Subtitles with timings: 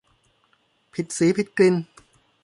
[0.93, 1.75] ผิดสีผิดกลิ่น